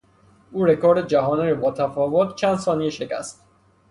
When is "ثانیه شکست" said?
2.57-3.45